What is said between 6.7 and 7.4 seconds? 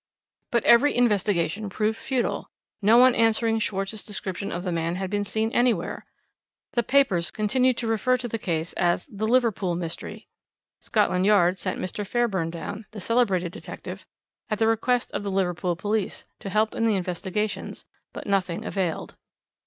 The papers